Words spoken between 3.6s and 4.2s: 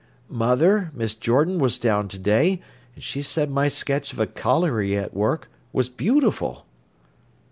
sketch of